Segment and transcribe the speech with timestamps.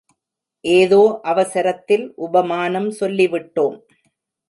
[0.63, 0.99] ஏதோ
[1.23, 3.79] அவசரத்தில் உபமானம் சொல்லிவிட்டோம்.